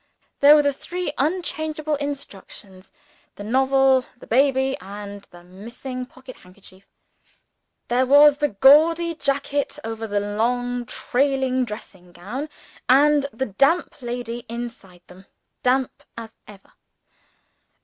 [0.39, 2.91] There were the three unchangeable institutions
[3.35, 6.85] the novel, the baby, and the missing pocket handkerchief
[7.87, 12.49] There was the gaudy jacket over the long trailing dressing gown
[12.89, 15.27] and the damp lady inside them,
[15.61, 16.73] damp as ever!